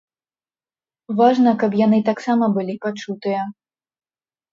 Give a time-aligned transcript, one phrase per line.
[1.19, 3.41] Важна, каб яны таксама былі пачутыя.